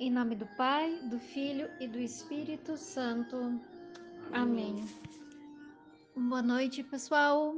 [0.00, 3.60] Em nome do Pai, do Filho e do Espírito Santo.
[4.32, 4.84] Amém.
[6.16, 7.54] Boa noite, pessoal.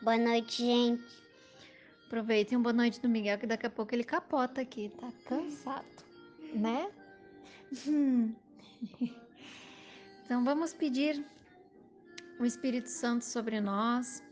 [0.00, 1.02] Boa noite, gente.
[2.06, 6.04] Aproveitem um boa noite do Miguel, que daqui a pouco ele capota aqui, tá cansado,
[6.54, 6.88] né?
[10.24, 11.24] Então vamos pedir
[12.38, 14.22] o Espírito Santo sobre nós.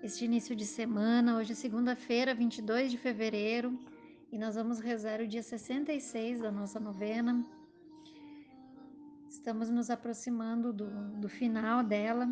[0.00, 3.76] Este início de semana, hoje é segunda-feira, 22 de fevereiro,
[4.36, 7.42] e nós vamos rezar o dia 66 da nossa novena.
[9.30, 10.90] Estamos nos aproximando do,
[11.22, 12.28] do final dela.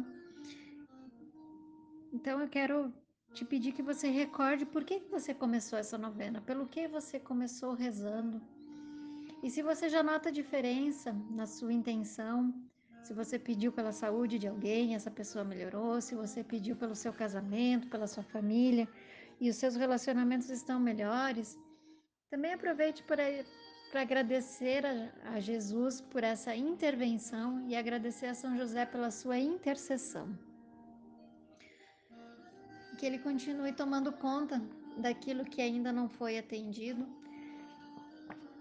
[2.13, 2.93] Então eu quero
[3.33, 7.73] te pedir que você recorde por que você começou essa novena, pelo que você começou
[7.73, 8.39] rezando.
[9.43, 12.53] E se você já nota diferença na sua intenção,
[13.03, 17.15] se você pediu pela saúde de alguém, essa pessoa melhorou, se você pediu pelo seu
[17.15, 18.87] casamento, pela sua família
[19.41, 21.59] e os seus relacionamentos estão melhores,
[22.35, 24.95] também aproveite para agradecer a,
[25.35, 30.27] a Jesus por essa intervenção e agradecer a São José pela sua intercessão.
[32.99, 34.61] Que ele continue tomando conta
[34.97, 37.05] daquilo que ainda não foi atendido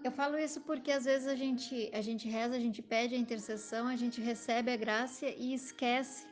[0.06, 3.18] eu falo isso porque às vezes a gente, a gente reza, a gente pede a
[3.18, 6.26] intercessão, a gente recebe a graça e esquece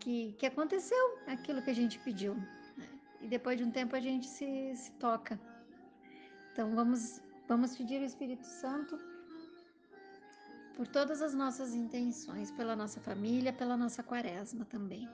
[0.00, 2.34] que, que aconteceu aquilo que a gente pediu.
[2.34, 2.48] Né?
[3.22, 5.38] E depois de um tempo a gente se, se toca.
[6.54, 8.98] Então vamos, vamos pedir o Espírito Santo
[10.76, 15.08] por todas as nossas intenções, pela nossa família, pela nossa quaresma também.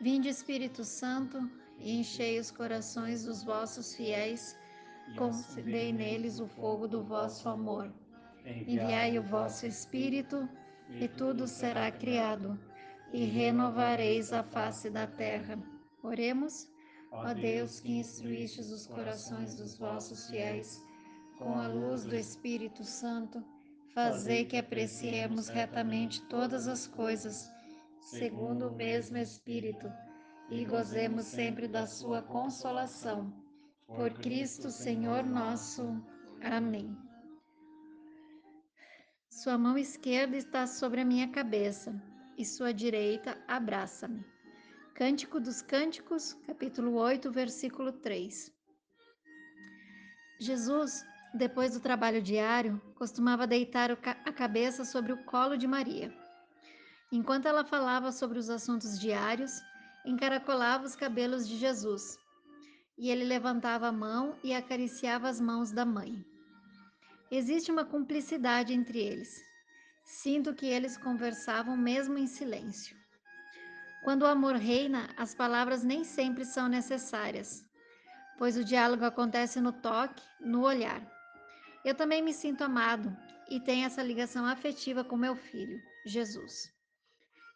[0.00, 1.38] Vinde Espírito Santo
[1.78, 4.56] e enchei os corações dos vossos fiéis
[5.16, 7.92] concedei neles o fogo do vosso amor.
[8.44, 10.48] Enviai o vosso Espírito,
[10.90, 12.58] e tudo será criado,
[13.12, 15.58] e renovareis a face da terra.
[16.02, 16.68] Oremos,
[17.10, 20.82] ó Deus que instruístes os corações dos vossos fiéis,
[21.38, 23.44] com a luz do Espírito Santo,
[23.94, 27.50] fazei que apreciemos retamente todas as coisas,
[28.00, 29.90] segundo o mesmo Espírito,
[30.50, 33.32] e gozemos sempre da sua consolação
[33.86, 36.02] por Cristo Senhor nosso.
[36.42, 36.96] Amém.
[39.30, 41.94] Sua mão esquerda está sobre a minha cabeça
[42.36, 44.24] e sua direita abraça-me.
[44.94, 48.52] Cântico dos Cânticos, capítulo 8, versículo 3.
[50.40, 51.04] Jesus,
[51.34, 56.12] depois do trabalho diário, costumava deitar a cabeça sobre o colo de Maria.
[57.12, 59.52] Enquanto ela falava sobre os assuntos diários,
[60.04, 62.18] encaracolava os cabelos de Jesus
[62.98, 66.24] e ele levantava a mão e acariciava as mãos da mãe.
[67.30, 69.40] Existe uma cumplicidade entre eles.
[70.04, 72.97] Sinto que eles conversavam mesmo em silêncio.
[74.02, 77.64] Quando o amor reina, as palavras nem sempre são necessárias,
[78.38, 81.02] pois o diálogo acontece no toque, no olhar.
[81.84, 83.14] Eu também me sinto amado
[83.50, 86.72] e tenho essa ligação afetiva com meu filho, Jesus.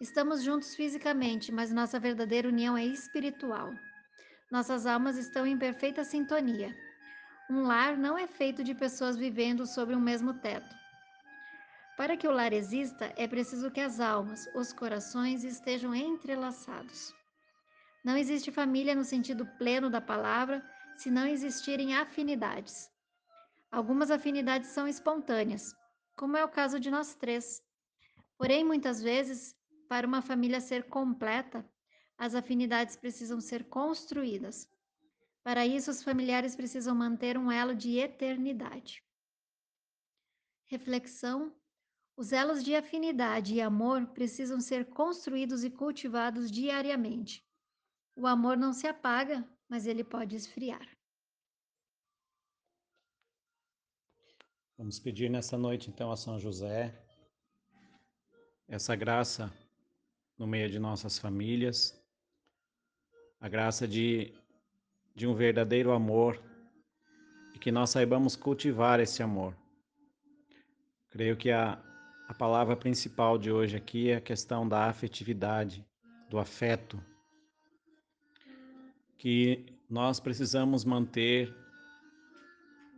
[0.00, 3.72] Estamos juntos fisicamente, mas nossa verdadeira união é espiritual.
[4.50, 6.76] Nossas almas estão em perfeita sintonia.
[7.48, 10.81] Um lar não é feito de pessoas vivendo sob um mesmo teto.
[11.96, 17.14] Para que o lar exista, é preciso que as almas, os corações estejam entrelaçados.
[18.04, 20.64] Não existe família no sentido pleno da palavra
[20.96, 22.90] se não existirem afinidades.
[23.70, 25.74] Algumas afinidades são espontâneas,
[26.16, 27.62] como é o caso de nós três.
[28.38, 29.54] Porém, muitas vezes,
[29.88, 31.64] para uma família ser completa,
[32.18, 34.68] as afinidades precisam ser construídas.
[35.44, 39.02] Para isso, os familiares precisam manter um elo de eternidade.
[40.66, 41.54] Reflexão:
[42.16, 47.44] os elos de afinidade e amor precisam ser construídos e cultivados diariamente.
[48.16, 50.86] O amor não se apaga, mas ele pode esfriar.
[54.76, 57.02] Vamos pedir nessa noite, então, a São José
[58.68, 59.52] essa graça
[60.38, 62.02] no meio de nossas famílias,
[63.38, 64.32] a graça de,
[65.14, 66.42] de um verdadeiro amor
[67.54, 69.54] e que nós saibamos cultivar esse amor.
[71.10, 71.78] Creio que a,
[72.32, 75.86] a palavra principal de hoje aqui é a questão da afetividade,
[76.30, 76.98] do afeto,
[79.18, 81.54] que nós precisamos manter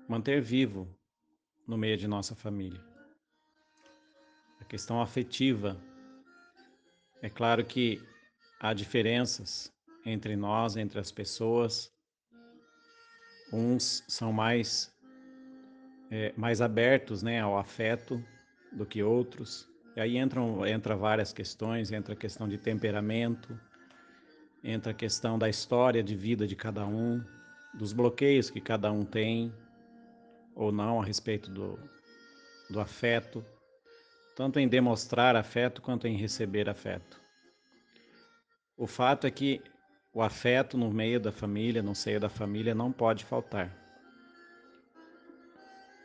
[0.08, 0.88] manter vivo
[1.66, 2.80] no meio de nossa família.
[4.60, 5.76] A questão afetiva.
[7.20, 8.00] É claro que
[8.60, 9.74] há diferenças
[10.06, 11.92] entre nós, entre as pessoas.
[13.52, 14.94] Uns são mais
[16.08, 18.24] é, mais abertos, né, ao afeto
[18.74, 19.68] do que outros.
[19.96, 23.58] E aí entram entra várias questões, entra a questão de temperamento,
[24.62, 27.24] entra a questão da história de vida de cada um,
[27.72, 29.52] dos bloqueios que cada um tem.
[30.56, 31.78] ou não a respeito do,
[32.70, 33.44] do afeto,
[34.36, 37.20] tanto em demonstrar afeto quanto em receber afeto.
[38.76, 39.62] O fato é que
[40.12, 43.76] o afeto no meio da família, no seio da família, não pode faltar.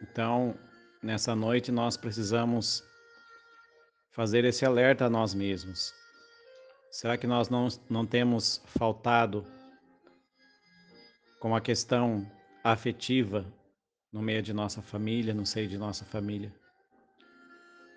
[0.02, 0.58] Então,
[1.02, 2.84] nessa noite, nós precisamos
[4.12, 5.94] fazer esse alerta a nós mesmos.
[6.92, 9.46] Será que nós não, não temos faltado
[11.40, 12.30] com a questão
[12.64, 13.46] afetiva
[14.12, 16.54] no meio de nossa família, no seio de nossa família?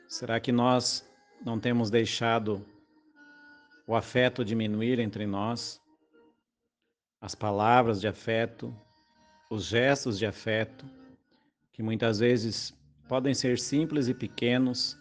[0.08, 1.08] Será que nós
[1.44, 2.64] não temos deixado
[3.86, 5.80] o afeto diminuir entre nós?
[7.20, 8.76] As palavras de afeto,
[9.50, 10.84] os gestos de afeto,
[11.72, 12.74] que muitas vezes
[13.08, 14.98] podem ser simples e pequenos,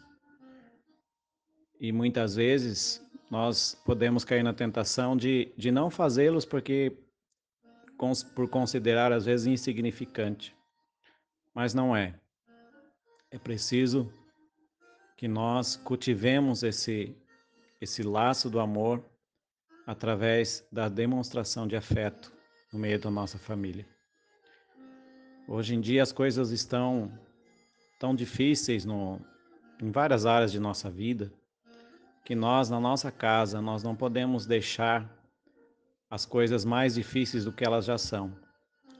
[1.79, 6.95] e muitas vezes nós podemos cair na tentação de, de não fazê-los porque
[8.35, 10.55] por considerar às vezes insignificante.
[11.53, 12.19] Mas não é.
[13.29, 14.11] É preciso
[15.15, 17.15] que nós cultivemos esse
[17.79, 19.03] esse laço do amor
[19.87, 22.31] através da demonstração de afeto
[22.71, 23.87] no meio da nossa família.
[25.47, 27.11] Hoje em dia as coisas estão
[28.01, 29.21] tão difíceis no,
[29.79, 31.31] em várias áreas de nossa vida
[32.25, 35.07] que nós na nossa casa nós não podemos deixar
[36.09, 38.35] as coisas mais difíceis do que elas já são.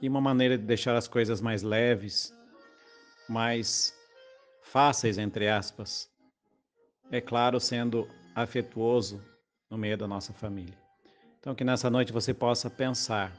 [0.00, 2.32] E uma maneira de deixar as coisas mais leves,
[3.28, 3.92] mais
[4.62, 6.08] fáceis entre aspas,
[7.10, 9.20] é claro, sendo afetuoso
[9.68, 10.78] no meio da nossa família.
[11.40, 13.32] Então, que nessa noite você possa pensar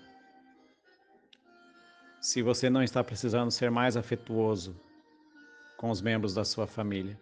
[2.19, 4.75] se você não está precisando ser mais afetuoso
[5.83, 7.19] com os membros da sua família.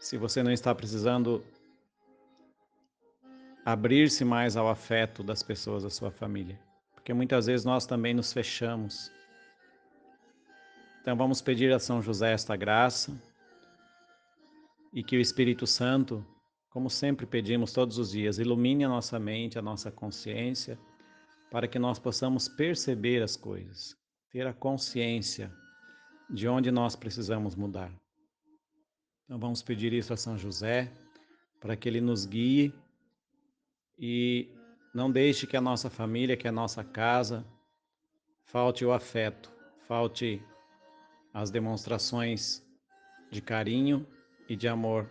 [0.00, 1.40] Se você não está precisando
[3.64, 6.58] abrir-se mais ao afeto das pessoas da sua família.
[6.96, 9.08] Porque muitas vezes nós também nos fechamos.
[11.00, 13.16] Então vamos pedir a São José esta graça
[14.92, 16.26] e que o Espírito Santo,
[16.70, 20.76] como sempre pedimos todos os dias, ilumine a nossa mente, a nossa consciência,
[21.52, 23.96] para que nós possamos perceber as coisas,
[24.32, 25.54] ter a consciência
[26.28, 27.92] de onde nós precisamos mudar.
[29.24, 30.92] Então vamos pedir isso a São José,
[31.60, 32.72] para que ele nos guie
[33.98, 34.48] e
[34.94, 37.44] não deixe que a nossa família, que a nossa casa,
[38.44, 39.52] falte o afeto,
[39.86, 40.42] falte
[41.34, 42.62] as demonstrações
[43.30, 44.06] de carinho
[44.48, 45.10] e de amor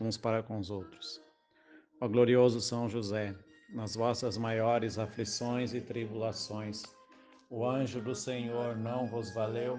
[0.00, 1.20] uns para com os outros.
[2.00, 3.34] Ó glorioso São José,
[3.72, 6.82] nas vossas maiores aflições e tribulações,
[7.48, 9.78] o anjo do Senhor não vos valeu,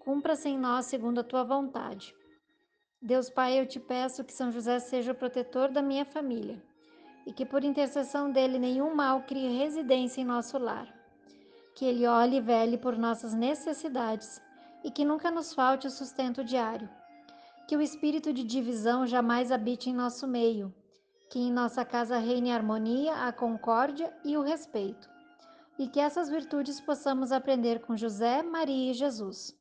[0.00, 2.14] Cumpra-se em nós segundo a tua vontade.
[3.00, 6.60] Deus Pai, eu te peço que São José seja o protetor da minha família
[7.28, 10.88] e que por intercessão dele nenhum mal crie residência em nosso lar.
[11.74, 14.40] Que ele olhe e vele por nossas necessidades
[14.82, 16.88] e que nunca nos falte o sustento diário.
[17.68, 20.74] Que o espírito de divisão jamais habite em nosso meio.
[21.30, 25.06] Que em nossa casa reine a harmonia, a concórdia e o respeito.
[25.78, 29.57] E que essas virtudes possamos aprender com José, Maria e Jesus.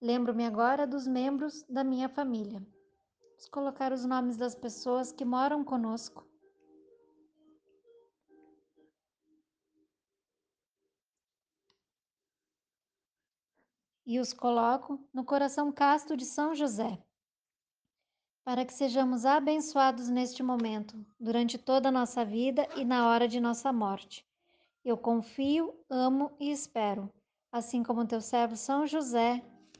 [0.00, 2.60] Lembro-me agora dos membros da minha família.
[3.30, 6.28] Vamos colocar os nomes das pessoas que moram conosco.
[14.08, 16.98] e os coloco no coração casto de São José,
[18.42, 23.38] para que sejamos abençoados neste momento, durante toda a nossa vida e na hora de
[23.38, 24.26] nossa morte.
[24.82, 27.12] Eu confio, amo e espero,
[27.52, 29.44] assim como teu servo São José.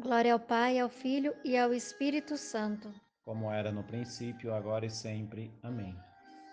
[0.00, 2.92] Glória ao Pai, ao Filho e ao Espírito Santo.
[3.24, 5.52] Como era no princípio, agora e sempre.
[5.62, 5.94] Amém.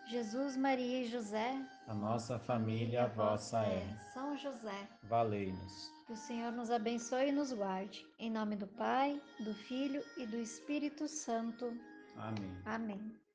[0.07, 1.55] Jesus, Maria e José,
[1.87, 3.83] A nossa família, a vossa é.
[4.13, 5.91] São José, Valei-nos.
[6.05, 8.05] que o Senhor nos abençoe e nos guarde.
[8.17, 11.65] Em nome do Pai, do Filho e do Espírito Santo.
[12.17, 12.57] Amém.
[12.65, 13.26] Amém.